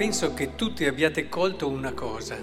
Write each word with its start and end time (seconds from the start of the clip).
penso 0.00 0.32
che 0.32 0.54
tutti 0.54 0.86
abbiate 0.86 1.28
colto 1.28 1.68
una 1.68 1.92
cosa. 1.92 2.34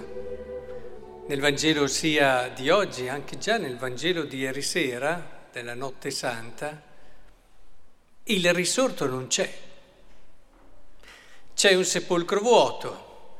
Nel 1.26 1.40
Vangelo 1.40 1.88
sia 1.88 2.46
di 2.50 2.70
oggi, 2.70 3.08
anche 3.08 3.36
già 3.36 3.56
nel 3.56 3.76
Vangelo 3.76 4.22
di 4.22 4.36
ieri 4.36 4.62
sera, 4.62 5.48
della 5.50 5.74
notte 5.74 6.12
santa, 6.12 6.80
il 8.22 8.54
risorto 8.54 9.06
non 9.06 9.26
c'è. 9.26 9.52
C'è 11.52 11.74
un 11.74 11.82
sepolcro 11.82 12.38
vuoto, 12.38 13.38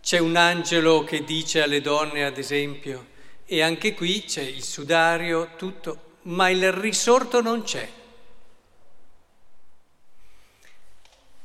c'è 0.00 0.16
un 0.16 0.36
angelo 0.36 1.04
che 1.04 1.22
dice 1.22 1.60
alle 1.60 1.82
donne, 1.82 2.24
ad 2.24 2.38
esempio, 2.38 3.08
e 3.44 3.60
anche 3.60 3.92
qui 3.92 4.24
c'è 4.24 4.40
il 4.40 4.64
sudario, 4.64 5.56
tutto, 5.56 6.16
ma 6.22 6.48
il 6.48 6.72
risorto 6.72 7.42
non 7.42 7.64
c'è. 7.64 7.86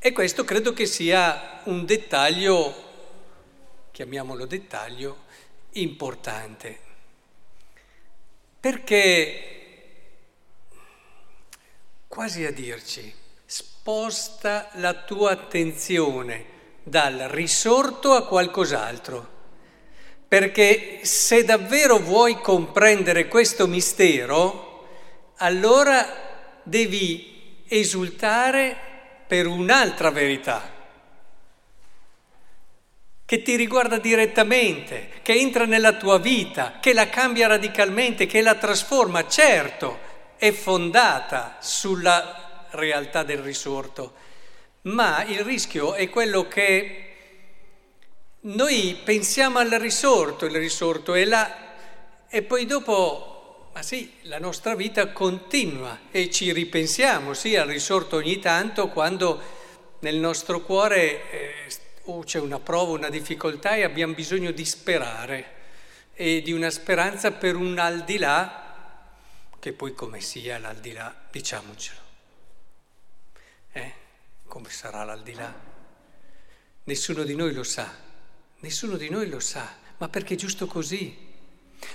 E 0.06 0.12
questo 0.12 0.44
credo 0.44 0.72
che 0.72 0.86
sia 0.86 1.62
un 1.64 1.84
dettaglio, 1.84 2.72
chiamiamolo 3.90 4.46
dettaglio, 4.46 5.24
importante. 5.72 6.78
Perché 8.60 10.04
quasi 12.06 12.44
a 12.44 12.52
dirci, 12.52 13.12
sposta 13.44 14.70
la 14.74 14.94
tua 14.94 15.32
attenzione 15.32 16.44
dal 16.84 17.26
risorto 17.28 18.12
a 18.12 18.28
qualcos'altro. 18.28 19.28
Perché 20.28 21.00
se 21.02 21.42
davvero 21.42 21.98
vuoi 21.98 22.40
comprendere 22.40 23.26
questo 23.26 23.66
mistero, 23.66 24.86
allora 25.38 26.60
devi 26.62 27.64
esultare 27.66 28.85
per 29.26 29.46
un'altra 29.46 30.10
verità 30.10 30.74
che 33.26 33.42
ti 33.42 33.56
riguarda 33.56 33.98
direttamente, 33.98 35.10
che 35.22 35.32
entra 35.32 35.64
nella 35.64 35.94
tua 35.94 36.18
vita, 36.18 36.78
che 36.80 36.92
la 36.92 37.08
cambia 37.08 37.48
radicalmente, 37.48 38.26
che 38.26 38.40
la 38.40 38.54
trasforma. 38.54 39.26
Certo, 39.26 39.98
è 40.36 40.52
fondata 40.52 41.56
sulla 41.60 42.66
realtà 42.70 43.24
del 43.24 43.38
risorto, 43.38 44.14
ma 44.82 45.24
il 45.24 45.40
rischio 45.40 45.94
è 45.94 46.08
quello 46.08 46.46
che 46.46 47.02
noi 48.42 48.96
pensiamo 49.02 49.58
al 49.58 49.70
risorto, 49.70 50.44
il 50.44 50.56
risorto 50.56 51.14
è 51.14 51.24
là 51.24 51.64
e 52.28 52.42
poi 52.42 52.64
dopo 52.64 53.35
ma 53.76 53.82
sì, 53.82 54.10
la 54.22 54.38
nostra 54.38 54.74
vita 54.74 55.12
continua 55.12 56.00
e 56.10 56.30
ci 56.30 56.50
ripensiamo, 56.50 57.34
sì, 57.34 57.56
al 57.56 57.68
risorto 57.68 58.16
ogni 58.16 58.38
tanto 58.38 58.88
quando 58.88 59.38
nel 59.98 60.16
nostro 60.16 60.62
cuore 60.62 61.30
eh, 61.30 61.52
oh, 62.04 62.20
c'è 62.20 62.38
una 62.38 62.58
prova, 62.58 62.92
una 62.92 63.10
difficoltà 63.10 63.74
e 63.74 63.82
abbiamo 63.82 64.14
bisogno 64.14 64.50
di 64.50 64.64
sperare 64.64 65.52
e 66.14 66.40
di 66.40 66.52
una 66.52 66.70
speranza 66.70 67.32
per 67.32 67.54
un 67.54 67.78
al 67.78 68.04
di 68.04 68.16
là, 68.16 69.12
che 69.58 69.74
poi 69.74 69.92
come 69.92 70.22
sia 70.22 70.56
l'aldilà, 70.58 71.14
diciamocelo. 71.30 72.00
Eh? 73.72 73.92
Come 74.46 74.70
sarà 74.70 75.04
l'aldilà? 75.04 75.54
Nessuno 76.84 77.24
di 77.24 77.36
noi 77.36 77.52
lo 77.52 77.62
sa, 77.62 77.94
nessuno 78.60 78.96
di 78.96 79.10
noi 79.10 79.28
lo 79.28 79.38
sa, 79.38 79.70
ma 79.98 80.08
perché 80.08 80.32
è 80.32 80.38
giusto 80.38 80.66
così. 80.66 81.24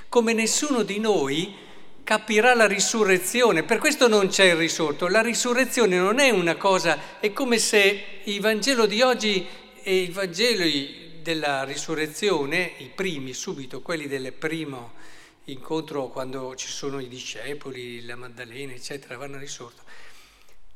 Come 0.10 0.34
nessuno 0.34 0.84
di 0.84 1.00
noi 1.00 1.70
capirà 2.04 2.54
la 2.54 2.68
risurrezione. 2.68 3.64
Per 3.64 3.78
questo 3.78 4.08
non 4.08 4.28
c'è 4.28 4.46
il 4.46 4.56
risorto. 4.56 5.08
La 5.08 5.22
risurrezione 5.22 5.98
non 5.98 6.20
è 6.20 6.30
una 6.30 6.56
cosa, 6.56 7.20
è 7.20 7.32
come 7.34 7.58
se 7.58 8.22
il 8.24 8.40
Vangelo 8.42 8.86
di 8.86 9.02
oggi 9.02 9.46
e 9.84 9.96
i 9.96 10.10
Vangeli 10.10 11.20
della 11.22 11.64
risurrezione, 11.64 12.74
i 12.78 12.92
primi 12.94 13.34
subito, 13.34 13.82
quelli 13.82 14.08
del 14.08 14.34
primo 14.34 14.94
incontro 15.46 16.08
quando 16.08 16.56
ci 16.56 16.68
sono 16.68 17.00
i 17.00 17.08
discepoli, 17.08 18.06
la 18.06 18.16
Maddalena, 18.16 18.74
eccetera, 18.74 19.18
vanno 19.18 19.38
a 19.38 19.40
risorto, 19.40 19.84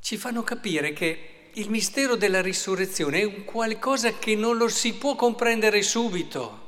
ci 0.02 0.18
fanno 0.18 0.44
capire 0.44 0.94
che 0.94 1.50
il 1.54 1.70
mistero 1.70 2.16
della 2.16 2.42
risurrezione 2.42 3.22
è 3.22 3.24
un 3.24 3.46
qualcosa 3.46 4.18
che 4.18 4.36
non 4.36 4.58
lo 4.58 4.68
si 4.68 4.94
può 4.94 5.16
comprendere 5.16 5.82
subito. 5.82 6.64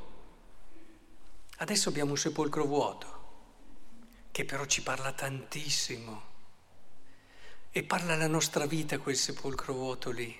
Adesso 1.57 1.89
abbiamo 1.89 2.11
un 2.11 2.17
sepolcro 2.17 2.65
vuoto 2.65 3.16
che 4.37 4.45
però 4.45 4.65
ci 4.65 4.83
parla 4.83 5.13
tantissimo 5.13 6.21
e 7.71 7.81
parla 7.81 8.15
la 8.15 8.27
nostra 8.27 8.67
vita 8.67 8.99
quel 8.99 9.15
sepolcro 9.15 9.73
vuoto 9.73 10.11
lì. 10.11 10.39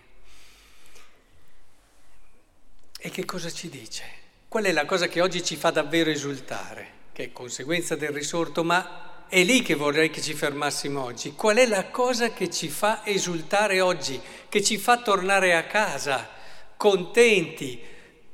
E 3.00 3.10
che 3.10 3.26
cosa 3.26 3.50
ci 3.50 3.70
dice? 3.70 4.04
Qual 4.48 4.66
è 4.66 4.72
la 4.72 4.86
cosa 4.86 5.08
che 5.08 5.20
oggi 5.20 5.44
ci 5.44 5.56
fa 5.56 5.72
davvero 5.72 6.12
esultare, 6.12 6.92
che 7.12 7.24
è 7.24 7.32
conseguenza 7.32 7.96
del 7.96 8.12
risorto, 8.12 8.64
ma 8.64 9.26
è 9.28 9.42
lì 9.44 9.64
che 9.64 9.74
vorrei 9.74 10.12
che 10.12 10.22
ci 10.22 10.36
fermassimo 10.36 11.02
oggi. 11.02 11.32
Qual 11.32 11.58
è 11.58 11.66
la 11.66 11.88
cosa 11.88 12.32
che 12.32 12.52
ci 12.52 12.70
fa 12.70 13.04
esultare 13.04 13.82
oggi, 13.82 14.22
che 14.48 14.62
ci 14.62 14.78
fa 14.78 15.02
tornare 15.02 15.56
a 15.56 15.66
casa 15.66 16.30
contenti, 16.78 17.82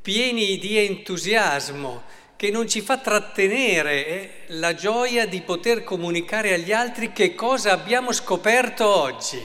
pieni 0.01 0.57
di 0.57 0.77
entusiasmo, 0.77 2.03
che 2.43 2.51
non 2.51 2.67
ci 2.67 2.81
fa 2.81 2.97
trattenere 2.97 4.05
eh, 4.05 4.43
la 4.47 4.73
gioia 4.73 5.25
di 5.25 5.39
poter 5.39 5.81
comunicare 5.85 6.53
agli 6.53 6.73
altri 6.73 7.13
che 7.13 7.35
cosa 7.35 7.71
abbiamo 7.71 8.11
scoperto 8.11 8.85
oggi. 8.85 9.41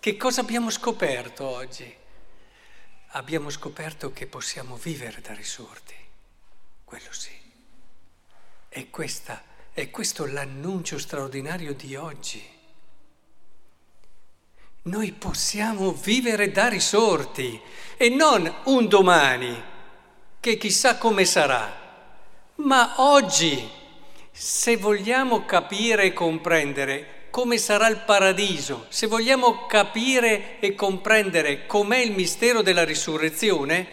Che 0.00 0.16
cosa 0.16 0.40
abbiamo 0.40 0.70
scoperto 0.70 1.44
oggi? 1.44 1.94
Abbiamo 3.08 3.50
scoperto 3.50 4.10
che 4.10 4.26
possiamo 4.26 4.76
vivere 4.76 5.20
da 5.20 5.34
risorti, 5.34 5.94
quello 6.82 7.12
sì. 7.12 7.38
E 8.70 8.88
questa, 8.88 9.42
è 9.74 9.90
questo 9.90 10.24
l'annuncio 10.24 10.98
straordinario 10.98 11.74
di 11.74 11.94
oggi. 11.94 12.42
Noi 14.84 15.12
possiamo 15.12 15.92
vivere 15.92 16.50
da 16.52 16.68
risorti 16.68 17.60
e 17.98 18.08
non 18.08 18.50
un 18.64 18.88
domani, 18.88 19.62
che 20.40 20.56
chissà 20.56 20.96
come 20.96 21.26
sarà 21.26 21.84
ma 22.58 22.94
oggi, 22.96 23.68
se 24.32 24.76
vogliamo 24.76 25.44
capire 25.44 26.04
e 26.04 26.12
comprendere 26.12 27.16
come 27.30 27.58
sarà 27.58 27.88
il 27.88 28.02
paradiso, 28.04 28.86
se 28.88 29.06
vogliamo 29.06 29.66
capire 29.66 30.58
e 30.60 30.74
comprendere 30.74 31.66
com'è 31.66 31.98
il 31.98 32.12
mistero 32.12 32.62
della 32.62 32.84
risurrezione, 32.84 33.86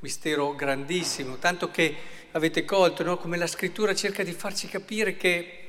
mistero 0.00 0.54
grandissimo, 0.54 1.36
tanto 1.36 1.70
che 1.70 1.94
avete 2.32 2.64
colto 2.64 3.04
no? 3.04 3.16
come 3.16 3.36
la 3.36 3.46
scrittura 3.46 3.94
cerca 3.94 4.24
di 4.24 4.32
farci 4.32 4.66
capire 4.66 5.16
che 5.16 5.60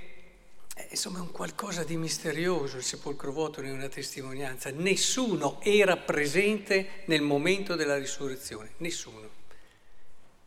eh, 0.75 0.87
insomma 0.89 1.19
è 1.19 1.21
un 1.21 1.31
qualcosa 1.31 1.83
di 1.83 1.95
misterioso, 1.95 2.77
il 2.77 2.83
sepolcro 2.83 3.31
vuoto 3.31 3.61
ne 3.61 3.69
una 3.69 3.87
testimonianza, 3.87 4.71
nessuno 4.71 5.59
era 5.61 5.95
presente 5.95 7.03
nel 7.05 7.21
momento 7.21 7.75
della 7.75 7.97
risurrezione, 7.97 8.71
nessuno, 8.77 9.29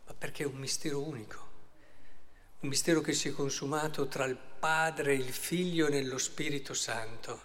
ma 0.07 0.13
perché 0.17 0.43
è 0.43 0.45
un 0.45 0.57
mistero 0.57 1.01
unico 1.01 1.48
un 2.61 2.67
mistero 2.67 2.99
che 2.99 3.13
si 3.13 3.29
è 3.29 3.31
consumato 3.31 4.07
tra 4.07 4.25
il 4.25 4.37
Padre, 4.59 5.13
il 5.13 5.31
Figlio 5.31 5.87
e 5.87 5.91
nello 5.91 6.17
Spirito 6.17 6.73
Santo. 6.73 7.41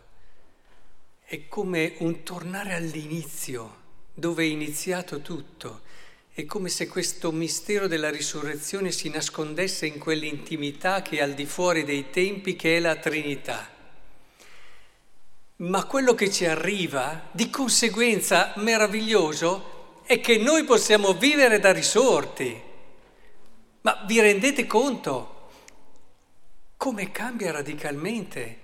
È 1.25 1.47
come 1.47 1.95
un 1.99 2.25
tornare 2.25 2.75
all'inizio, 2.75 3.83
dove 4.13 4.43
è 4.43 4.47
iniziato 4.47 5.21
tutto. 5.21 5.83
È 6.33 6.45
come 6.47 6.69
se 6.69 6.89
questo 6.89 7.31
mistero 7.31 7.87
della 7.87 8.11
risurrezione 8.11 8.91
si 8.91 9.09
nascondesse 9.09 9.87
in 9.87 10.01
quell'intimità 10.01 11.01
che 11.03 11.19
è 11.19 11.23
al 11.23 11.35
di 11.35 11.47
fuori 11.47 11.85
dei 11.85 12.11
tempi, 12.11 12.57
che 12.57 12.77
è 12.77 12.81
la 12.81 12.97
Trinità. 12.97 13.71
Ma 15.59 15.85
quello 15.85 16.17
che 16.17 16.29
ci 16.29 16.45
arriva, 16.45 17.29
di 17.31 17.51
conseguenza 17.51 18.53
meraviglioso, 18.57 20.03
è 20.07 20.21
che 20.21 20.39
noi 20.39 20.65
possiamo 20.65 21.15
vivere 21.15 21.61
da 21.61 21.71
risorti. 21.71 22.64
Ma 23.85 24.03
vi 24.07 24.19
rendete 24.19 24.67
conto 24.67 25.51
come 26.79 27.13
cambia 27.13 27.53
radicalmente? 27.53 28.59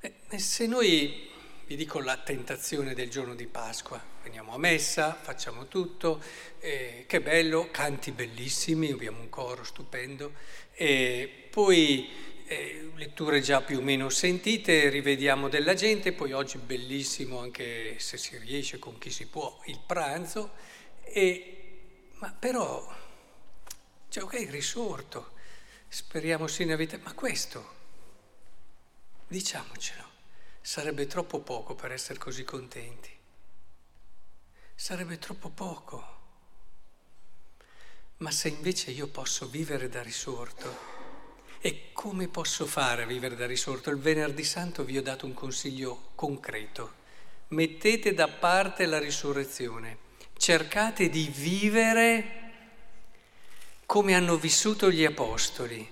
Eh, 0.00 0.38
se 0.38 0.66
noi, 0.66 1.30
vi 1.64 1.76
dico 1.76 1.98
la 1.98 2.18
tentazione 2.18 2.92
del 2.92 3.08
giorno 3.08 3.34
di 3.34 3.46
Pasqua, 3.46 3.98
veniamo 4.22 4.52
a 4.52 4.58
messa, 4.58 5.14
facciamo 5.18 5.66
tutto, 5.66 6.22
eh, 6.58 7.04
che 7.08 7.22
bello, 7.22 7.68
canti 7.70 8.10
bellissimi, 8.10 8.90
abbiamo 8.90 9.20
un 9.20 9.30
coro 9.30 9.64
stupendo, 9.64 10.34
e 10.74 11.46
poi 11.48 12.10
eh, 12.44 12.90
letture 12.96 13.40
già 13.40 13.62
più 13.62 13.78
o 13.78 13.82
meno 13.82 14.10
sentite, 14.10 14.90
rivediamo 14.90 15.48
della 15.48 15.72
gente, 15.72 16.12
poi 16.12 16.32
oggi 16.32 16.58
bellissimo 16.58 17.38
anche 17.38 17.98
se 17.98 18.18
si 18.18 18.36
riesce 18.36 18.78
con 18.78 18.98
chi 18.98 19.08
si 19.08 19.26
può 19.26 19.58
il 19.64 19.80
pranzo, 19.86 20.50
e, 21.02 21.78
ma 22.18 22.30
però 22.38 22.99
cioè, 24.10 24.24
ok, 24.24 24.50
risorto, 24.50 25.32
speriamo 25.88 26.48
sia 26.48 26.66
una 26.66 26.74
vita, 26.74 26.98
ma 27.02 27.14
questo, 27.14 27.74
diciamocelo, 29.28 30.04
sarebbe 30.60 31.06
troppo 31.06 31.38
poco 31.40 31.76
per 31.76 31.92
essere 31.92 32.18
così 32.18 32.42
contenti. 32.42 33.16
sarebbe 34.74 35.18
troppo 35.18 35.50
poco. 35.50 36.18
Ma 38.18 38.30
se 38.30 38.48
invece 38.48 38.90
io 38.90 39.06
posso 39.06 39.46
vivere 39.46 39.88
da 39.88 40.02
risorto, 40.02 40.98
e 41.60 41.92
come 41.92 42.28
posso 42.28 42.66
fare 42.66 43.02
a 43.02 43.06
vivere 43.06 43.36
da 43.36 43.46
risorto? 43.46 43.90
Il 43.90 43.98
venerdì 43.98 44.42
santo 44.42 44.82
vi 44.82 44.96
ho 44.96 45.02
dato 45.02 45.26
un 45.26 45.34
consiglio 45.34 46.10
concreto. 46.14 46.94
Mettete 47.48 48.14
da 48.14 48.26
parte 48.26 48.86
la 48.86 48.98
risurrezione, 48.98 49.98
cercate 50.36 51.10
di 51.10 51.28
vivere 51.28 52.39
come 53.90 54.14
hanno 54.14 54.36
vissuto 54.36 54.88
gli 54.88 55.04
apostoli, 55.04 55.84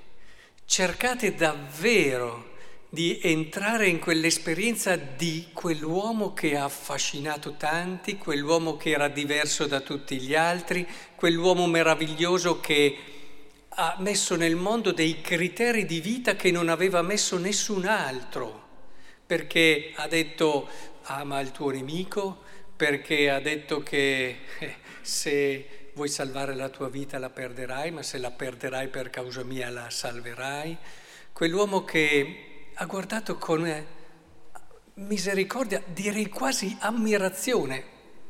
cercate 0.67 1.35
davvero 1.35 2.51
di 2.89 3.19
entrare 3.21 3.89
in 3.89 3.99
quell'esperienza 3.99 4.95
di 4.95 5.49
quell'uomo 5.53 6.33
che 6.33 6.57
ha 6.57 6.63
affascinato 6.63 7.57
tanti, 7.57 8.17
quell'uomo 8.17 8.77
che 8.77 8.91
era 8.91 9.09
diverso 9.09 9.67
da 9.67 9.81
tutti 9.81 10.21
gli 10.21 10.37
altri, 10.37 10.87
quell'uomo 11.17 11.67
meraviglioso 11.67 12.61
che 12.61 12.97
ha 13.71 13.97
messo 13.99 14.37
nel 14.37 14.55
mondo 14.55 14.93
dei 14.93 15.21
criteri 15.21 15.85
di 15.85 16.01
vita 16.01 16.37
che 16.37 16.53
non 16.53 16.69
aveva 16.69 17.03
messo 17.03 17.37
nessun 17.37 17.85
altro, 17.85 18.63
perché 19.27 19.91
ha 19.97 20.07
detto 20.07 20.69
ama 21.03 21.41
il 21.41 21.51
tuo 21.51 21.71
nemico, 21.71 22.45
perché 22.77 23.29
ha 23.29 23.41
detto 23.41 23.83
che 23.83 24.39
eh, 24.61 24.77
se 25.01 25.88
vuoi 25.99 26.09
salvare 26.09 26.55
la 26.55 26.69
tua 26.69 26.89
vita 26.89 27.19
la 27.19 27.29
perderai, 27.29 27.91
ma 27.91 28.05
se 28.05 28.19
la 28.19 28.31
perderai 28.31 28.87
per 28.87 29.11
causa 29.11 29.43
mia 29.43 29.69
la 29.69 29.91
salverai. 29.91 30.79
Quell'uomo 31.33 31.85
che 31.85 32.69
ha 32.73 32.85
guardato 32.85 33.37
con 33.37 33.67
eh, 33.67 33.85
misericordia, 34.95 35.83
direi 35.85 36.29
quasi 36.29 36.77
ammirazione, 36.79 37.83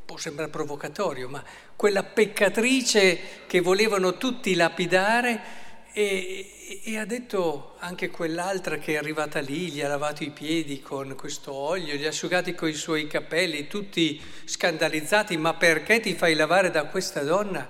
può 0.06 0.16
sembrare 0.16 0.50
provocatorio, 0.50 1.28
ma 1.28 1.44
quella 1.76 2.02
peccatrice 2.04 3.44
che 3.46 3.60
volevano 3.60 4.16
tutti 4.16 4.54
lapidare 4.54 5.66
e, 5.98 6.82
e, 6.84 6.96
ha 6.96 7.04
detto 7.04 7.74
anche 7.80 8.08
quell'altra 8.08 8.78
che 8.78 8.92
è 8.92 8.96
arrivata 8.98 9.40
lì, 9.40 9.68
gli 9.72 9.80
ha 9.80 9.88
lavato 9.88 10.22
i 10.22 10.30
piedi 10.30 10.80
con 10.80 11.16
questo 11.16 11.52
olio, 11.52 11.96
gli 11.96 12.04
ha 12.04 12.10
asciugati 12.10 12.54
con 12.54 12.68
i 12.68 12.74
suoi 12.74 13.08
capelli, 13.08 13.66
tutti 13.66 14.22
scandalizzati, 14.44 15.36
ma 15.36 15.54
perché 15.54 15.98
ti 15.98 16.14
fai 16.14 16.34
lavare 16.34 16.70
da 16.70 16.84
questa 16.84 17.24
donna? 17.24 17.68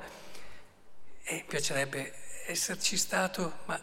E 1.23 1.45
piacerebbe 1.49 2.13
esserci 2.47 2.99
stato, 2.99 3.61
ma 3.65 3.81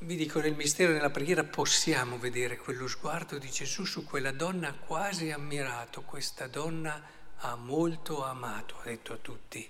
vi 0.00 0.14
dico 0.14 0.38
nel 0.38 0.54
mistero 0.54 0.92
nella 0.92 1.10
preghiera 1.10 1.42
possiamo 1.42 2.18
vedere 2.18 2.56
quello 2.56 2.86
sguardo 2.86 3.36
di 3.36 3.50
Gesù 3.50 3.84
su 3.84 4.04
quella 4.04 4.30
donna 4.30 4.72
quasi 4.74 5.32
ammirato, 5.32 6.02
questa 6.02 6.46
donna 6.46 7.02
ha 7.38 7.56
molto 7.56 8.24
amato, 8.24 8.76
ha 8.80 8.84
detto 8.84 9.12
a 9.12 9.18
tutti, 9.20 9.68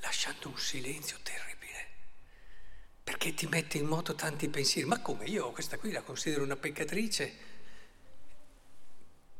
lasciando 0.00 0.48
un 0.48 0.58
silenzio 0.58 1.18
terribile, 1.22 1.86
perché 3.02 3.34
ti 3.34 3.46
mette 3.46 3.78
in 3.78 3.86
moto 3.86 4.14
tanti 4.14 4.48
pensieri. 4.48 4.88
Ma 4.88 5.00
come 5.00 5.24
io 5.24 5.50
questa 5.52 5.78
qui 5.78 5.92
la 5.92 6.02
considero 6.02 6.44
una 6.44 6.56
peccatrice? 6.56 7.48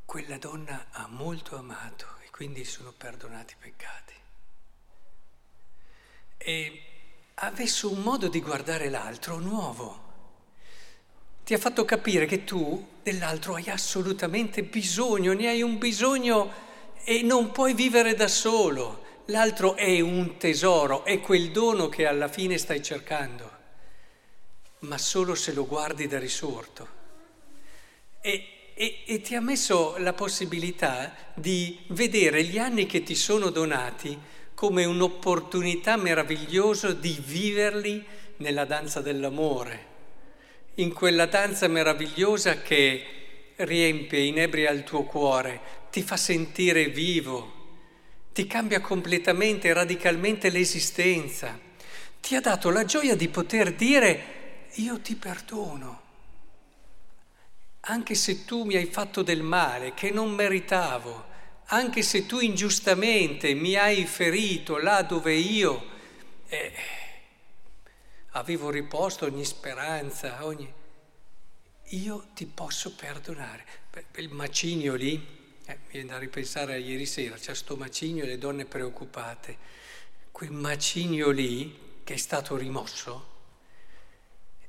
Quella 0.05 0.39
donna 0.39 0.89
ha 0.91 1.07
molto 1.07 1.57
amato 1.57 2.17
e 2.25 2.31
quindi 2.31 2.65
sono 2.65 2.93
perdonati 2.93 3.55
i 3.55 3.57
peccati. 3.59 4.15
E 6.39 6.83
ha 7.35 7.51
messo 7.51 7.91
un 7.91 8.03
modo 8.03 8.29
di 8.29 8.41
guardare 8.41 8.89
l'altro 8.89 9.39
nuovo 9.39 10.09
ti 11.51 11.57
ha 11.57 11.59
fatto 11.59 11.85
capire 11.85 12.27
che 12.27 12.45
tu 12.45 12.87
dell'altro 13.03 13.57
hai 13.57 13.71
assolutamente 13.71 14.63
bisogno, 14.63 15.33
ne 15.33 15.49
hai 15.49 15.63
un 15.63 15.79
bisogno 15.79 16.53
e 17.03 17.23
non 17.23 17.51
puoi 17.51 17.75
vivere 17.75 18.15
da 18.15 18.29
solo. 18.29 19.10
L'altro 19.31 19.77
è 19.77 20.01
un 20.01 20.39
tesoro, 20.39 21.05
è 21.05 21.21
quel 21.21 21.53
dono 21.53 21.89
che 21.89 22.05
alla 22.05 22.27
fine 22.27 22.59
stai 22.59 22.83
cercando, 22.83 23.49
ma 24.81 24.99
solo 24.99 25.37
se 25.37 25.53
lo 25.53 25.67
guardi 25.67 26.09
da 26.09 26.19
risorto. 26.19 26.89
E, 28.21 28.73
e, 28.75 29.03
e 29.07 29.21
ti 29.21 29.37
ha 29.37 29.41
messo 29.41 29.95
la 29.99 30.15
possibilità 30.15 31.15
di 31.35 31.79
vedere 31.91 32.43
gli 32.43 32.59
anni 32.59 32.87
che 32.87 33.05
ti 33.05 33.15
sono 33.15 33.51
donati 33.51 34.19
come 34.53 34.85
un'opportunità 34.85 35.97
meravigliosa 35.97 36.93
di 36.93 37.17
viverli 37.25 38.05
nella 38.39 38.65
danza 38.65 39.01
dell'amore. 39.01 39.87
In 40.75 40.93
quella 40.93 41.27
danza 41.27 41.69
meravigliosa 41.69 42.63
che 42.63 43.05
riempie, 43.55 44.25
inebria 44.25 44.71
il 44.71 44.83
tuo 44.83 45.05
cuore, 45.05 45.61
ti 45.93 46.03
fa 46.03 46.17
sentire 46.17 46.89
vivo, 46.89 47.60
ti 48.41 48.47
cambia 48.47 48.81
completamente, 48.81 49.69
e 49.69 49.75
radicalmente 49.75 50.49
l'esistenza, 50.49 51.59
ti 52.23 52.37
ha 52.37 52.41
dato 52.41 52.71
la 52.71 52.87
gioia 52.87 53.15
di 53.15 53.29
poter 53.29 53.75
dire 53.75 54.69
io 54.77 54.99
ti 55.01 55.15
perdono, 55.15 56.01
anche 57.81 58.15
se 58.15 58.47
tu 58.47 58.65
mi 58.65 58.77
hai 58.77 58.87
fatto 58.87 59.21
del 59.23 59.43
male 59.43 59.93
che 59.93 60.11
non 60.11 60.31
meritavo, 60.31 61.27
anche 61.67 62.01
se 62.01 62.25
tu 62.25 62.41
ingiustamente 62.41 63.53
mi 63.53 63.75
hai 63.75 64.07
ferito 64.07 64.79
là 64.79 65.03
dove 65.03 65.35
io... 65.35 65.89
Eh, 66.49 66.73
avevo 68.31 68.71
riposto 68.71 69.27
ogni 69.27 69.45
speranza, 69.45 70.47
ogni... 70.47 70.73
Io 71.89 72.29
ti 72.33 72.47
posso 72.47 72.95
perdonare. 72.95 73.67
il 74.15 74.31
macinio 74.31 74.95
lì, 74.95 75.40
eh, 75.71 75.79
mi 75.85 75.93
viene 75.93 76.11
da 76.11 76.19
ripensare 76.19 76.75
a 76.75 76.77
ieri 76.77 77.07
sera, 77.07 77.37
c'è 77.37 77.55
sto 77.55 77.77
macinio 77.77 78.25
e 78.25 78.27
le 78.27 78.39
donne 78.39 78.65
preoccupate. 78.65 79.57
Quel 80.31 80.53
macinio 80.53 81.31
lì 81.31 82.03
che 82.05 82.15
è 82.15 82.17
stato 82.17 82.57
rimosso 82.57 83.29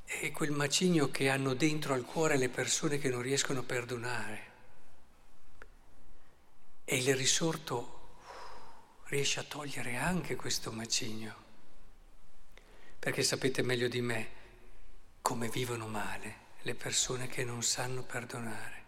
è 0.04 0.32
quel 0.32 0.52
macinio 0.52 1.10
che 1.10 1.30
hanno 1.30 1.54
dentro 1.54 1.94
al 1.94 2.04
cuore 2.04 2.38
le 2.38 2.50
persone 2.50 2.98
che 2.98 3.10
non 3.10 3.22
riescono 3.22 3.60
a 3.60 3.64
perdonare. 3.64 4.50
E 6.84 6.98
il 6.98 7.16
risorto 7.16 8.00
riesce 9.06 9.40
a 9.40 9.44
togliere 9.44 9.96
anche 9.98 10.36
questo 10.36 10.72
macigno 10.72 11.42
perché 13.02 13.24
sapete 13.24 13.64
meglio 13.64 13.88
di 13.88 14.00
me 14.00 14.30
come 15.24 15.50
vivono 15.50 15.88
male 15.88 16.50
le 16.62 16.76
persone 16.76 17.28
che 17.28 17.44
non 17.44 17.64
sanno 17.64 18.04
perdonare. 18.04 18.81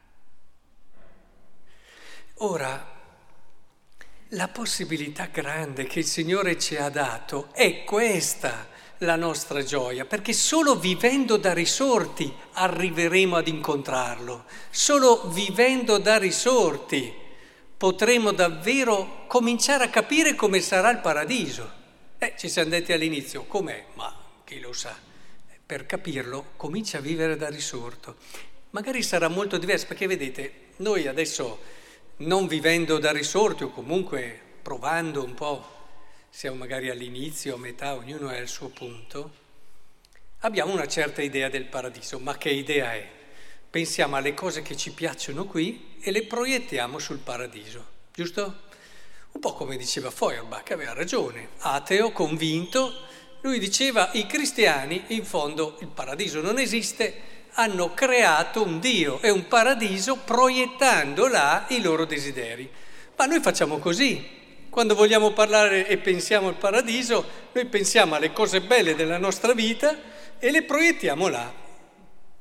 Ora, 2.38 2.92
la 4.30 4.48
possibilità 4.48 5.26
grande 5.26 5.86
che 5.86 6.00
il 6.00 6.06
Signore 6.06 6.58
ci 6.58 6.76
ha 6.76 6.90
dato 6.90 7.50
è 7.54 7.84
questa 7.84 8.68
la 9.00 9.16
nostra 9.16 9.64
gioia, 9.64 10.06
perché 10.06 10.34
solo 10.34 10.76
vivendo 10.76 11.38
da 11.38 11.54
risorti 11.54 12.34
arriveremo 12.54 13.36
ad 13.36 13.48
incontrarlo, 13.48 14.46
solo 14.70 15.30
vivendo 15.30 15.98
da 16.00 16.18
risorti 16.18 17.14
potremo 17.78 18.32
davvero 18.32 19.26
cominciare 19.28 19.84
a 19.84 19.90
capire 19.90 20.36
come 20.36 20.62
sarà 20.62 20.90
il 20.90 21.00
paradiso. 21.00 21.82
Eh, 22.18 22.34
ci 22.38 22.50
siamo 22.50 22.70
detti 22.70 22.94
all'inizio, 22.94 23.44
com'è? 23.44 23.86
Ma 23.96 24.16
chi 24.46 24.60
lo 24.60 24.74
sa? 24.74 24.98
Per 25.66 25.86
capirlo 25.86 26.54
comincia 26.56 26.98
a 26.98 27.02
vivere 27.02 27.36
da 27.36 27.50
risorto. 27.50 28.16
Magari 28.70 29.04
sarà 29.04 29.28
molto 29.28 29.58
diverso, 29.58 29.88
perché 29.88 30.08
vedete, 30.08 30.54
noi 30.78 31.08
adesso 31.08 31.82
non 32.18 32.48
vivendo 32.48 33.00
da 33.00 33.12
risorti 33.12 33.64
o 33.64 33.70
comunque 33.70 34.40
provando 34.62 35.24
un 35.24 35.34
po', 35.34 35.72
siamo 36.30 36.58
magari 36.58 36.90
all'inizio, 36.90 37.56
a 37.56 37.58
metà, 37.58 37.96
ognuno 37.96 38.30
è 38.30 38.40
al 38.40 38.48
suo 38.48 38.70
punto, 38.70 39.32
abbiamo 40.40 40.74
una 40.74 40.88
certa 40.88 41.22
idea 41.22 41.50
del 41.50 41.66
paradiso, 41.66 42.20
ma 42.20 42.38
che 42.38 42.50
idea 42.50 42.94
è? 42.94 43.10
Pensiamo 43.70 44.16
alle 44.16 44.34
cose 44.34 44.62
che 44.62 44.78
ci 44.78 44.92
piacciono 44.92 45.46
qui 45.46 45.96
e 46.00 46.12
le 46.12 46.26
proiettiamo 46.26 47.00
sul 47.00 47.20
paradiso, 47.20 47.86
giusto? 48.14 48.72
Un 49.32 49.42
po' 49.42 49.54
come 49.54 49.78
diceva 49.78 50.12
Feuerbach, 50.12 50.72
aveva 50.72 50.94
ragione, 50.94 51.50
ateo, 51.60 52.12
convinto, 52.12 52.94
lui 53.42 53.60
diceva 53.60 54.12
i 54.14 54.26
cristiani, 54.28 55.04
in 55.08 55.26
fondo 55.26 55.78
il 55.82 55.88
paradiso 55.88 56.40
non 56.40 56.60
esiste, 56.60 57.14
hanno 57.54 57.94
creato 57.94 58.64
un 58.64 58.80
Dio 58.80 59.22
e 59.22 59.30
un 59.30 59.48
paradiso 59.48 60.18
proiettando 60.18 61.28
là 61.28 61.66
i 61.70 61.82
loro 61.82 62.06
desideri. 62.06 62.70
Ma 63.16 63.26
noi 63.26 63.40
facciamo 63.42 63.78
così. 63.78 64.42
Quando 64.70 64.96
vogliamo 64.96 65.34
parlare 65.34 65.88
e 65.88 65.98
pensiamo 65.98 66.48
al 66.48 66.56
paradiso, 66.56 67.24
noi 67.52 67.66
pensiamo 67.66 68.16
alle 68.16 68.34
cose 68.34 68.62
belle 68.62 68.96
della 68.96 69.20
nostra 69.20 69.54
vita 69.54 69.96
e 70.40 70.52
le 70.52 70.64
proiettiamo 70.64 71.28
là. 71.28 71.54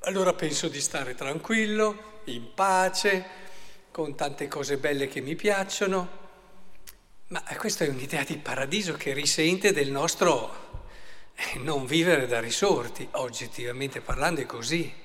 Allora 0.01 0.33
penso 0.33 0.69
di 0.69 0.81
stare 0.81 1.15
tranquillo, 1.15 2.21
in 2.25 2.55
pace, 2.55 3.41
con 3.91 4.15
tante 4.15 4.49
cose 4.49 4.79
belle 4.79 5.09
che 5.09 5.21
mi 5.21 5.37
piacciono, 5.37 6.21
ma 7.29 7.43
questa 7.57 7.85
è 7.85 7.89
un'idea 7.89 8.25
di 8.25 8.39
paradiso 8.39 8.95
che 8.95 9.13
risente 9.13 9.73
del 9.73 9.91
nostro 9.91 10.71
eh, 11.35 11.59
non 11.59 11.87
vivere 11.87 12.27
da 12.27 12.41
risorti, 12.41 13.07
oggettivamente 13.13 14.01
parlando 14.01 14.41
è 14.41 14.47
così. 14.47 15.02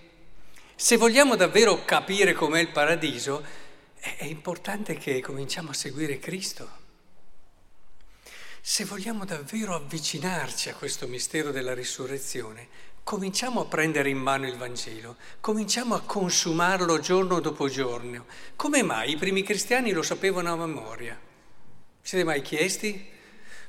Se 0.79 0.96
vogliamo 0.96 1.36
davvero 1.36 1.84
capire 1.86 2.34
com'è 2.34 2.60
il 2.60 2.69
paradiso, 2.69 3.43
è 4.00 4.25
importante 4.25 4.96
che 4.96 5.22
cominciamo 5.22 5.72
a 5.72 5.74
seguire 5.74 6.19
Cristo. 6.19 6.69
Se 8.62 8.86
vogliamo 8.86 9.25
davvero 9.25 9.74
avvicinarci 9.74 10.69
a 10.69 10.75
questo 10.75 11.07
mistero 11.07 11.50
della 11.50 11.74
risurrezione, 11.74 12.67
cominciamo 13.01 13.62
a 13.62 13.65
prendere 13.65 14.10
in 14.10 14.19
mano 14.19 14.46
il 14.46 14.55
Vangelo, 14.55 15.15
cominciamo 15.39 15.96
a 15.96 16.01
consumarlo 16.01 17.00
giorno 17.00 17.39
dopo 17.39 17.67
giorno. 17.67 18.27
Come 18.55 18.84
mai 18.84 19.13
i 19.13 19.17
primi 19.17 19.41
cristiani 19.41 19.91
lo 19.91 20.03
sapevano 20.03 20.53
a 20.53 20.57
memoria? 20.57 21.19
Siete 22.03 22.24
mai 22.24 22.43
chiesti? 22.43 23.03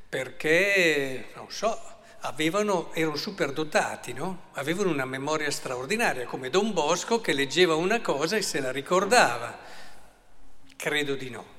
Perché, 0.07 1.29
non 1.35 1.51
so, 1.51 1.81
avevano, 2.21 2.93
erano 2.95 3.17
superdotati, 3.17 4.13
no? 4.13 4.51
Avevano 4.53 4.91
una 4.91 5.05
memoria 5.05 5.51
straordinaria, 5.51 6.27
come 6.27 6.51
Don 6.51 6.73
Bosco 6.73 7.21
che 7.21 7.33
leggeva 7.33 7.75
una 7.75 8.01
cosa 8.01 8.37
e 8.37 8.43
se 8.43 8.61
la 8.61 8.71
ricordava. 8.71 9.59
Credo 10.77 11.15
di 11.15 11.31
no. 11.31 11.57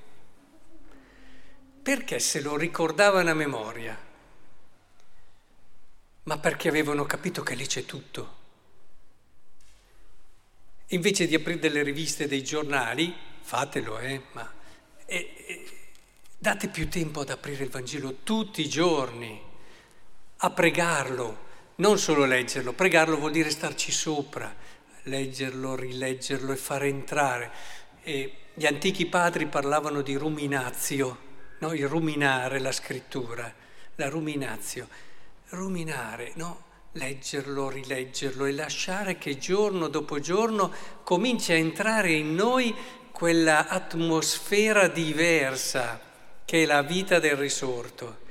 Perché 1.81 2.19
se 2.19 2.41
lo 2.41 2.55
ricordavano 2.55 3.29
a 3.29 3.33
memoria? 3.33 4.07
ma 6.29 6.37
perché 6.37 6.69
avevano 6.69 7.05
capito 7.05 7.41
che 7.41 7.55
lì 7.55 7.65
c'è 7.65 7.85
tutto. 7.85 8.37
Invece 10.89 11.25
di 11.25 11.33
aprire 11.33 11.57
delle 11.57 11.81
riviste, 11.81 12.27
dei 12.27 12.43
giornali, 12.43 13.11
fatelo, 13.41 13.97
eh, 13.97 14.21
ma 14.33 14.53
eh, 15.05 15.33
eh, 15.47 15.69
date 16.37 16.67
più 16.67 16.87
tempo 16.87 17.21
ad 17.21 17.31
aprire 17.31 17.63
il 17.63 17.71
Vangelo 17.71 18.17
tutti 18.21 18.61
i 18.61 18.69
giorni, 18.69 19.41
a 20.41 20.49
pregarlo, 20.51 21.47
non 21.75 21.97
solo 21.97 22.25
leggerlo, 22.25 22.73
pregarlo 22.73 23.17
vuol 23.17 23.31
dire 23.31 23.49
starci 23.49 23.91
sopra, 23.91 24.53
leggerlo, 25.03 25.75
rileggerlo 25.75 26.51
e 26.51 26.57
fare 26.57 26.87
entrare. 26.87 27.51
E 28.03 28.33
gli 28.53 28.65
antichi 28.65 29.05
padri 29.05 29.47
parlavano 29.47 30.01
di 30.01 30.15
ruminazio, 30.15 31.17
no? 31.59 31.73
il 31.73 31.87
ruminare 31.87 32.59
la 32.59 32.71
scrittura, 32.71 33.53
la 33.95 34.09
ruminazio 34.09 34.87
ruminare, 35.49 36.31
no? 36.35 36.67
leggerlo, 36.93 37.69
rileggerlo 37.69 38.45
e 38.45 38.51
lasciare 38.51 39.17
che 39.17 39.37
giorno 39.37 39.87
dopo 39.87 40.19
giorno 40.19 40.71
cominci 41.03 41.51
a 41.51 41.55
entrare 41.55 42.11
in 42.11 42.33
noi 42.33 42.75
quella 43.11 43.67
atmosfera 43.67 44.87
diversa 44.87 45.99
che 46.45 46.63
è 46.63 46.65
la 46.65 46.81
vita 46.81 47.19
del 47.19 47.35
risorto, 47.35 48.27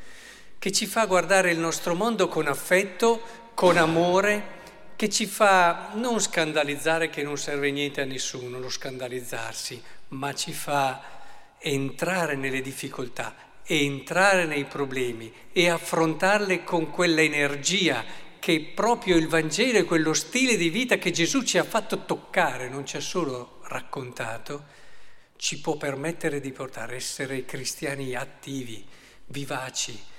che 0.58 0.72
ci 0.72 0.86
fa 0.86 1.06
guardare 1.06 1.50
il 1.50 1.58
nostro 1.58 1.94
mondo 1.94 2.28
con 2.28 2.46
affetto, 2.46 3.20
con 3.54 3.76
amore, 3.76 4.56
che 4.96 5.08
ci 5.08 5.26
fa 5.26 5.90
non 5.94 6.18
scandalizzare 6.18 7.08
che 7.08 7.22
non 7.22 7.38
serve 7.38 7.70
niente 7.70 8.00
a 8.00 8.04
nessuno, 8.04 8.58
lo 8.58 8.68
scandalizzarsi, 8.68 9.80
ma 10.08 10.34
ci 10.34 10.52
fa 10.52 11.00
entrare 11.60 12.34
nelle 12.34 12.60
difficoltà, 12.60 13.34
entrare 13.64 14.44
nei 14.46 14.64
problemi 14.64 15.32
e 15.52 15.68
affrontarle 15.68 16.64
con 16.64 16.90
quella 16.90 17.20
energia 17.20 18.04
che 18.40 18.72
proprio 18.74 19.16
il 19.16 19.28
Vangelo 19.28 19.78
e 19.78 19.84
quello 19.84 20.14
stile 20.14 20.56
di 20.56 20.68
vita 20.68 20.96
che 20.96 21.10
Gesù 21.12 21.42
ci 21.42 21.58
ha 21.58 21.64
fatto 21.64 22.04
toccare, 22.04 22.68
non 22.68 22.84
ci 22.86 22.96
ha 22.96 23.00
solo 23.00 23.60
raccontato, 23.64 24.64
ci 25.36 25.60
può 25.60 25.76
permettere 25.76 26.40
di 26.40 26.50
portare 26.50 26.96
essere 26.96 27.44
cristiani 27.44 28.14
attivi, 28.14 28.84
vivaci, 29.26 30.16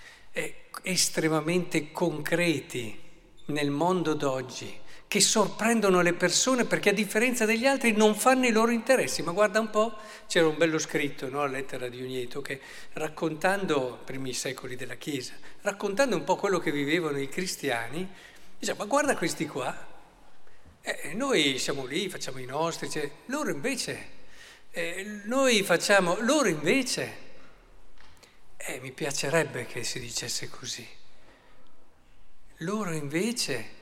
estremamente 0.81 1.91
concreti 1.91 2.98
nel 3.46 3.69
mondo 3.69 4.13
d'oggi 4.13 4.88
che 5.10 5.22
sorprendono 5.22 6.01
le 6.01 6.13
persone 6.13 6.65
perché 6.65 6.89
a 6.89 6.93
differenza 6.93 7.43
degli 7.46 7.65
altri 7.65 7.93
non 7.93 8.13
fanno 8.13 8.46
i 8.46 8.51
loro 8.51 8.69
interessi. 8.69 9.24
Ma 9.24 9.31
guarda 9.31 9.60
un 9.60 9.72
po', 9.72 9.98
c'era 10.27 10.48
un 10.48 10.55
bello 10.55 10.77
scritto, 10.77 11.27
no? 11.29 11.39
la 11.39 11.48
lettera 11.48 11.89
di 11.89 12.00
Ogneto, 12.00 12.43
che 12.43 12.62
raccontando, 12.93 14.01
primi 14.05 14.34
secoli 14.34 14.75
della 14.75 14.93
Chiesa, 14.93 15.34
raccontando 15.62 16.15
un 16.15 16.24
po' 16.24 16.36
quello 16.36 16.60
che 16.60 16.72
vivevano 16.72 17.19
i 17.19 17.27
cristiani, 17.27 18.08
diceva, 18.60 18.77
ma 18.77 18.86
guarda 18.86 19.17
questi 19.17 19.48
qua, 19.48 19.75
eh, 20.81 21.13
noi 21.15 21.58
siamo 21.58 21.88
lì, 21.88 22.08
facciamo 22.08 22.38
i 22.38 22.46
nostri, 22.46 22.88
cioè, 22.88 23.10
loro 23.25 23.50
invece, 23.50 24.17
eh, 24.69 25.22
noi 25.25 25.63
facciamo, 25.63 26.17
loro 26.19 26.50
invece, 26.50 27.28
eh, 28.68 28.80
mi 28.80 28.92
piacerebbe 28.92 29.66
che 29.66 29.84
si 29.84 30.00
dicesse 30.00 30.50
così, 30.50 30.88
loro 32.58 32.92
invece 32.92 33.78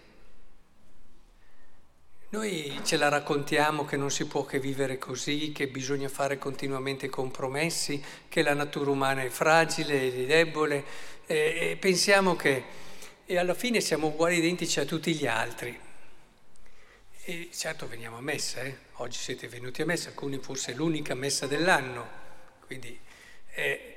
noi 2.30 2.80
ce 2.84 2.98
la 2.98 3.08
raccontiamo 3.08 3.86
che 3.86 3.98
non 3.98 4.12
si 4.12 4.26
può 4.26 4.46
che 4.46 4.60
vivere 4.60 4.98
così, 4.98 5.52
che 5.52 5.68
bisogna 5.68 6.10
fare 6.10 6.38
continuamente 6.38 7.08
compromessi, 7.10 8.04
che 8.28 8.42
la 8.42 8.54
natura 8.54 8.92
umana 8.92 9.24
è 9.24 9.30
fragile 9.30 10.14
e 10.14 10.26
debole 10.26 10.84
e, 11.26 11.72
e 11.72 11.78
pensiamo 11.78 12.36
che 12.36 12.86
e 13.30 13.38
alla 13.38 13.54
fine 13.54 13.82
siamo 13.82 14.08
uguali 14.08 14.38
identici 14.38 14.80
a 14.80 14.86
tutti 14.86 15.14
gli 15.14 15.28
altri. 15.28 15.78
E 17.26 17.50
certo 17.54 17.86
veniamo 17.86 18.16
a 18.16 18.22
messa, 18.22 18.62
eh? 18.62 18.78
oggi 18.94 19.18
siete 19.18 19.50
venuti 19.50 19.82
a 19.82 19.86
messa, 19.86 20.08
alcuni 20.08 20.38
forse 20.38 20.74
l'unica 20.74 21.14
messa 21.14 21.46
dell'anno, 21.46 22.08
quindi, 22.66 22.98
eh, 23.54 23.97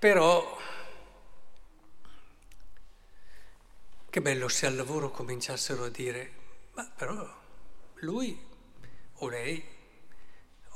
però 0.00 0.58
che 4.08 4.22
bello 4.22 4.48
se 4.48 4.64
al 4.64 4.74
lavoro 4.74 5.10
cominciassero 5.10 5.84
a 5.84 5.88
dire, 5.90 6.32
ma 6.72 6.90
però 6.96 7.38
lui 7.96 8.42
o 9.16 9.28
lei 9.28 9.62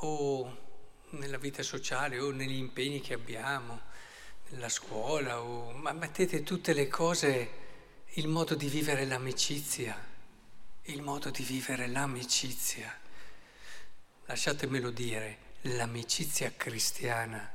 o 0.01 0.59
nella 1.13 1.39
vita 1.39 1.63
sociale 1.63 2.19
o 2.19 2.33
negli 2.33 2.57
impegni 2.57 3.01
che 3.01 3.15
abbiamo, 3.15 3.81
nella 4.51 4.69
scuola, 4.69 5.41
o, 5.41 5.73
ma 5.73 5.93
mettete 5.93 6.43
tutte 6.43 6.75
le 6.75 6.89
cose, 6.89 7.51
il 8.17 8.29
modo 8.29 8.55
di 8.55 8.69
vivere 8.69 9.07
l'amicizia, 9.07 9.97
il 10.83 11.01
modo 11.01 11.31
di 11.31 11.43
vivere 11.43 11.87
l'amicizia. 11.87 12.95
Lasciatemelo 14.27 14.91
dire, 14.91 15.39
l'amicizia 15.63 16.53
cristiana 16.55 17.54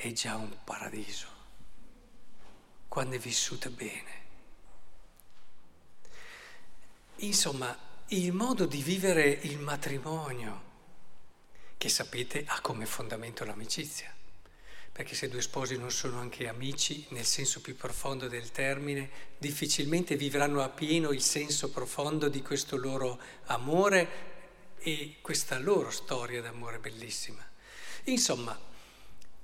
è 0.00 0.12
già 0.12 0.36
un 0.36 0.56
paradiso, 0.62 1.26
quando 2.86 3.16
è 3.16 3.18
vissuta 3.18 3.68
bene. 3.68 4.26
Insomma, 7.16 7.76
il 8.10 8.32
modo 8.32 8.64
di 8.64 8.80
vivere 8.80 9.28
il 9.28 9.58
matrimonio, 9.58 10.62
che 11.76 11.88
sapete 11.88 12.44
ha 12.46 12.60
come 12.60 12.86
fondamento 12.86 13.44
l'amicizia. 13.44 14.14
Perché 14.92 15.16
se 15.16 15.28
due 15.28 15.42
sposi 15.42 15.76
non 15.76 15.90
sono 15.90 16.20
anche 16.20 16.46
amici, 16.46 17.04
nel 17.08 17.24
senso 17.24 17.60
più 17.60 17.74
profondo 17.74 18.28
del 18.28 18.52
termine, 18.52 19.10
difficilmente 19.36 20.14
vivranno 20.14 20.62
a 20.62 20.68
pieno 20.68 21.10
il 21.10 21.22
senso 21.22 21.70
profondo 21.70 22.28
di 22.28 22.40
questo 22.40 22.76
loro 22.76 23.18
amore 23.46 24.76
e 24.78 25.16
questa 25.22 25.58
loro 25.58 25.90
storia 25.90 26.40
d'amore 26.40 26.78
bellissima. 26.78 27.44
Insomma, 28.04 28.66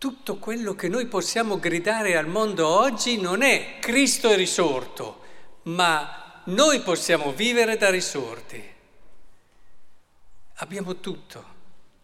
tutto 0.04 0.36
quello 0.36 0.74
che 0.74 0.88
noi 0.88 1.06
possiamo 1.06 1.58
gridare 1.58 2.18
al 2.18 2.26
mondo 2.26 2.68
oggi 2.68 3.18
non 3.18 3.40
è 3.40 3.78
Cristo 3.80 4.28
è 4.28 4.36
risorto, 4.36 5.24
ma 5.62 6.42
noi 6.44 6.82
possiamo 6.82 7.32
vivere 7.32 7.78
da 7.78 7.88
risorti. 7.88 8.62
Abbiamo 10.56 10.96
tutto. 10.96 11.44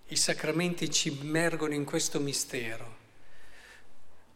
I 0.07 0.17
sacramenti 0.17 0.89
ci 0.91 1.09
immergono 1.11 1.75
in 1.75 1.85
questo 1.85 2.21
mistero. 2.21 2.97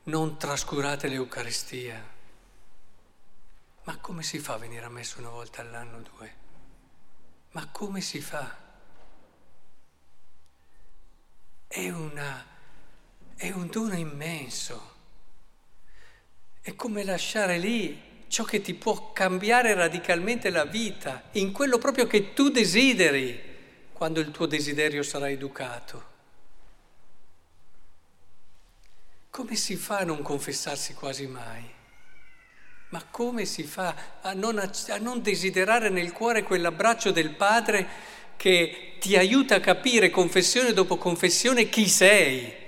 Non 0.03 0.37
trascurate 0.37 1.09
l'Eucaristia. 1.09 2.07
Ma 3.85 3.97
come 3.97 4.23
si 4.23 4.41
fa 4.41 4.53
a 4.53 4.59
venire 4.59 4.85
a 4.85 4.91
messa 4.91 5.21
una 5.21 5.31
volta 5.31 5.63
all'anno 5.63 5.97
o 5.97 6.01
due? 6.01 6.35
Ma 7.53 7.67
come 7.69 8.03
si 8.03 8.21
fa? 8.21 8.59
È, 11.67 11.89
una, 11.89 12.54
è 13.37 13.51
un 13.51 13.69
dono 13.69 13.95
immenso. 13.95 14.93
È 16.61 16.75
come 16.75 17.05
lasciare 17.05 17.59
lì 17.59 18.27
ciò 18.29 18.45
che 18.45 18.61
ti 18.61 18.75
può 18.75 19.13
cambiare 19.13 19.75
radicalmente 19.75 20.51
la 20.51 20.65
vita, 20.65 21.25
in 21.33 21.53
quello 21.53 21.79
proprio 21.79 22.07
che 22.07 22.33
tu 22.33 22.49
desideri, 22.49 23.53
quando 23.93 24.21
il 24.21 24.31
tuo 24.31 24.47
desiderio 24.47 25.03
sarà 25.03 25.29
educato. 25.29 26.13
Come 29.31 29.57
si 29.57 29.77
fa 29.77 29.99
a 29.99 30.05
non 30.05 30.23
confessarsi 30.23 30.95
quasi 30.95 31.27
mai? 31.27 31.63
Ma 32.89 33.05
come 33.11 33.45
si 33.45 33.65
fa 33.65 34.21
a 34.21 34.33
non, 34.33 34.59
a 34.59 34.97
non 34.99 35.23
desiderare 35.23 35.91
nel 35.91 36.13
cuore 36.13 36.45
quell'abbraccio 36.45 37.11
del 37.11 37.35
Padre 37.35 37.87
che 38.37 38.97
ti 39.01 39.17
aiuta 39.17 39.57
a 39.57 39.61
capire 39.61 40.11
confessione 40.11 40.73
dopo 40.73 40.97
confessione 40.97 41.69
chi 41.69 41.89
sei, 41.89 42.64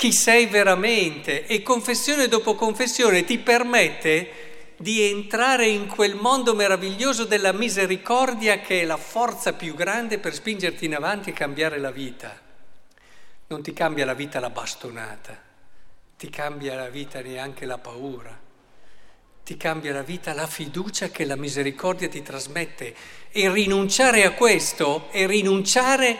chi 0.00 0.12
sei 0.14 0.46
veramente. 0.46 1.46
E 1.46 1.62
confessione 1.62 2.26
dopo 2.26 2.54
confessione 2.54 3.22
ti 3.22 3.36
permette 3.36 4.72
di 4.78 5.02
entrare 5.02 5.66
in 5.66 5.88
quel 5.88 6.14
mondo 6.14 6.54
meraviglioso 6.54 7.26
della 7.26 7.52
misericordia 7.52 8.60
che 8.60 8.80
è 8.80 8.84
la 8.86 8.96
forza 8.96 9.52
più 9.52 9.74
grande 9.74 10.18
per 10.18 10.32
spingerti 10.32 10.86
in 10.86 10.94
avanti 10.94 11.28
e 11.28 11.32
cambiare 11.34 11.78
la 11.78 11.90
vita. 11.90 12.34
non 13.48 13.62
ti 13.62 13.74
cambia 13.74 14.06
la 14.06 14.14
vita 14.14 14.40
la 14.40 14.48
bastonata, 14.48 15.38
ti 16.16 16.30
cambia 16.30 16.76
la 16.76 16.88
vita 16.88 17.20
neanche 17.20 17.66
la 17.66 17.76
paura, 17.76 18.40
ti 19.44 19.56
cambia 19.58 19.92
la 19.92 20.02
vita 20.02 20.32
la 20.32 20.46
fiducia 20.46 21.08
che 21.08 21.26
la 21.26 21.36
misericordia 21.36 22.08
ti 22.08 22.22
trasmette. 22.22 22.94
E 23.30 23.52
rinunciare 23.52 24.24
a 24.24 24.32
questo 24.32 25.10
è 25.10 25.26
rinunciare 25.26 26.16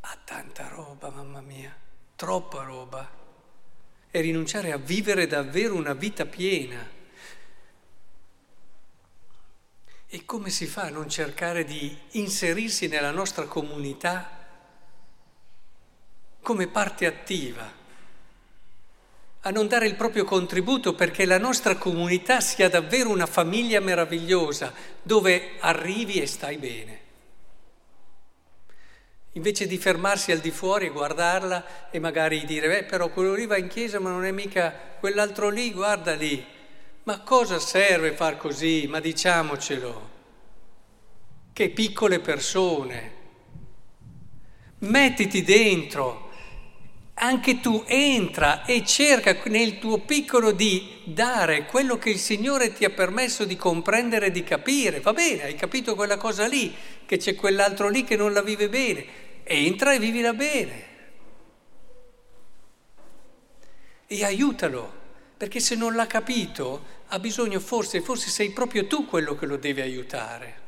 a 0.00 0.18
tanta 0.24 0.68
roba, 0.68 1.08
mamma 1.10 1.40
mia, 1.40 1.77
troppa 2.18 2.64
roba, 2.64 3.08
è 4.10 4.20
rinunciare 4.20 4.72
a 4.72 4.76
vivere 4.76 5.28
davvero 5.28 5.76
una 5.76 5.94
vita 5.94 6.26
piena. 6.26 6.84
E 10.08 10.24
come 10.24 10.50
si 10.50 10.66
fa 10.66 10.86
a 10.86 10.90
non 10.90 11.08
cercare 11.08 11.62
di 11.62 11.96
inserirsi 12.12 12.88
nella 12.88 13.12
nostra 13.12 13.44
comunità 13.44 14.36
come 16.42 16.66
parte 16.66 17.06
attiva? 17.06 17.72
A 19.42 19.50
non 19.50 19.68
dare 19.68 19.86
il 19.86 19.94
proprio 19.94 20.24
contributo 20.24 20.96
perché 20.96 21.24
la 21.24 21.38
nostra 21.38 21.76
comunità 21.76 22.40
sia 22.40 22.68
davvero 22.68 23.10
una 23.10 23.26
famiglia 23.26 23.78
meravigliosa 23.78 24.72
dove 25.00 25.52
arrivi 25.60 26.20
e 26.20 26.26
stai 26.26 26.56
bene. 26.56 27.07
Invece 29.38 29.68
di 29.68 29.78
fermarsi 29.78 30.32
al 30.32 30.40
di 30.40 30.50
fuori 30.50 30.86
e 30.86 30.90
guardarla 30.90 31.90
e 31.92 32.00
magari 32.00 32.44
dire, 32.44 32.66
beh 32.66 32.84
però 32.86 33.08
quello 33.08 33.34
lì 33.34 33.46
va 33.46 33.56
in 33.56 33.68
chiesa 33.68 34.00
ma 34.00 34.10
non 34.10 34.24
è 34.24 34.32
mica 34.32 34.74
quell'altro 34.98 35.48
lì, 35.48 35.70
guarda 35.70 36.16
lì. 36.16 36.44
Ma 37.04 37.20
cosa 37.20 37.60
serve 37.60 38.14
far 38.14 38.36
così? 38.36 38.86
Ma 38.88 38.98
diciamocelo. 38.98 40.10
Che 41.52 41.68
piccole 41.68 42.18
persone. 42.18 43.12
Mettiti 44.78 45.44
dentro. 45.44 46.30
Anche 47.14 47.60
tu 47.60 47.84
entra 47.86 48.64
e 48.64 48.84
cerca 48.84 49.38
nel 49.44 49.78
tuo 49.78 49.98
piccolo 49.98 50.50
di 50.50 51.02
dare 51.04 51.64
quello 51.66 51.96
che 51.96 52.10
il 52.10 52.18
Signore 52.18 52.72
ti 52.72 52.84
ha 52.84 52.90
permesso 52.90 53.44
di 53.44 53.56
comprendere 53.56 54.26
e 54.26 54.30
di 54.32 54.42
capire. 54.42 54.98
Va 54.98 55.12
bene, 55.12 55.44
hai 55.44 55.54
capito 55.54 55.94
quella 55.94 56.16
cosa 56.16 56.48
lì, 56.48 56.74
che 57.06 57.18
c'è 57.18 57.36
quell'altro 57.36 57.88
lì 57.88 58.02
che 58.02 58.16
non 58.16 58.32
la 58.32 58.42
vive 58.42 58.68
bene. 58.68 59.26
Entra 59.50 59.94
e 59.94 59.98
vivila 59.98 60.34
bene. 60.34 60.86
E 64.06 64.22
aiutalo, 64.22 64.92
perché 65.38 65.58
se 65.58 65.74
non 65.74 65.94
l'ha 65.94 66.06
capito 66.06 66.96
ha 67.06 67.18
bisogno 67.18 67.58
forse, 67.58 68.02
forse 68.02 68.28
sei 68.28 68.50
proprio 68.50 68.86
tu 68.86 69.06
quello 69.06 69.34
che 69.34 69.46
lo 69.46 69.56
deve 69.56 69.80
aiutare. 69.80 70.60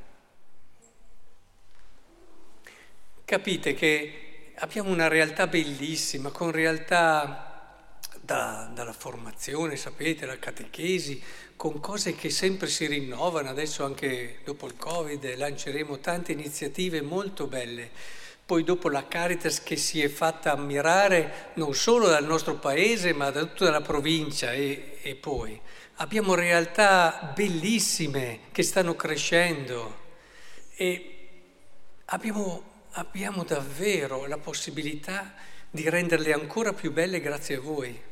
Capite 3.27 3.75
che 3.75 4.53
abbiamo 4.57 4.91
una 4.91 5.09
realtà 5.09 5.47
bellissima, 5.47 6.31
con 6.31 6.51
realtà 6.51 7.99
da, 8.19 8.71
dalla 8.73 8.95
formazione, 8.95 9.77
sapete, 9.77 10.25
la 10.25 10.39
catechesi, 10.39 11.23
con 11.55 11.81
cose 11.81 12.15
che 12.15 12.31
sempre 12.31 12.69
si 12.69 12.87
rinnovano, 12.87 13.51
adesso 13.51 13.85
anche 13.85 14.39
dopo 14.43 14.67
il 14.67 14.77
Covid 14.77 15.37
lanceremo 15.37 15.99
tante 15.99 16.33
iniziative 16.33 17.03
molto 17.03 17.47
belle. 17.47 18.19
Poi 18.51 18.65
dopo 18.65 18.89
la 18.89 19.07
Caritas 19.07 19.63
che 19.63 19.77
si 19.77 20.03
è 20.03 20.09
fatta 20.09 20.51
ammirare 20.51 21.53
non 21.55 21.73
solo 21.73 22.09
dal 22.09 22.25
nostro 22.25 22.57
paese 22.57 23.13
ma 23.13 23.31
da 23.31 23.45
tutta 23.45 23.71
la 23.71 23.81
provincia 23.81 24.53
e, 24.53 24.99
e 25.03 25.15
poi. 25.15 25.57
Abbiamo 25.99 26.35
realtà 26.35 27.33
bellissime 27.33 28.41
che 28.51 28.65
stanno 28.65 28.97
crescendo 28.97 29.99
e 30.75 31.29
abbiamo, 32.07 32.89
abbiamo 32.91 33.45
davvero 33.45 34.27
la 34.27 34.39
possibilità 34.39 35.33
di 35.71 35.89
renderle 35.89 36.33
ancora 36.33 36.73
più 36.73 36.91
belle 36.91 37.21
grazie 37.21 37.55
a 37.55 37.61
voi. 37.61 38.03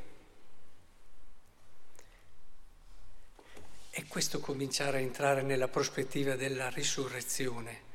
E 3.90 4.04
questo 4.06 4.38
cominciare 4.38 4.98
a 4.98 5.00
entrare 5.00 5.42
nella 5.42 5.66
prospettiva 5.66 6.36
della 6.36 6.68
risurrezione, 6.68 7.86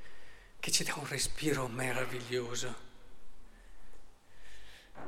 che 0.63 0.71
ci 0.71 0.85
dà 0.85 0.95
un 0.95 1.05
respiro 1.05 1.67
meraviglioso. 1.67 2.73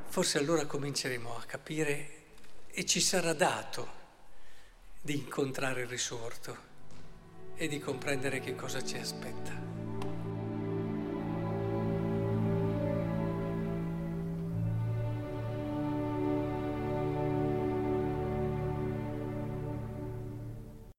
Forse 0.09 0.37
allora 0.37 0.65
cominceremo 0.65 1.33
a 1.33 1.45
capire 1.45 2.23
e 2.71 2.85
ci 2.85 2.99
sarà 2.99 3.31
dato 3.31 3.89
di 4.99 5.15
incontrare 5.15 5.83
il 5.83 5.87
risorto 5.87 6.57
e 7.55 7.69
di 7.69 7.79
comprendere 7.79 8.41
che 8.41 8.53
cosa 8.53 8.83
ci 8.83 8.97
aspetta. 8.97 9.74